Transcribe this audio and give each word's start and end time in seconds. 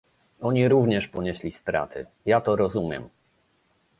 Oni 0.41 0.67
również 0.69 1.07
ponieśli 1.07 1.51
straty, 1.51 2.05
ja 2.25 2.41
to 2.41 2.55
rozumiem 2.55 3.09